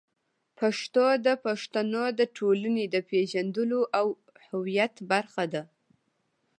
پښتو 0.59 1.05
د 1.25 1.27
پښتنو 1.45 2.03
د 2.19 2.21
ټولنې 2.37 2.85
د 2.93 2.95
پېژندلو 3.09 3.81
او 3.99 4.05
هویت 4.49 4.95
برخه 5.11 5.43
ده. 5.53 5.63